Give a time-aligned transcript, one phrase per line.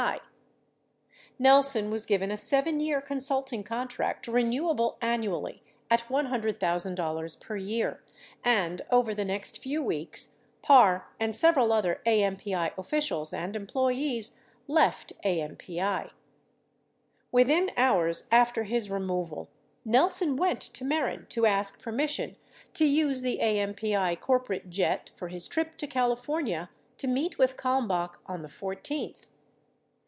[0.01, 0.21] 35
[1.37, 8.39] Nelson was given a 7 year consulting contract renewable annually, at $100,000 per year, 36
[8.43, 10.29] and over the next few weeks
[10.63, 16.09] Parr and several other AMPI officials and employees left AMPI.
[17.31, 19.51] Within hours after his removal,
[19.85, 22.37] Nelson went to Mehren to ask permission
[22.73, 28.17] to use the AMPI corporate jet for his trip to California to meet with Kalmbach
[28.25, 29.25] on the 14th.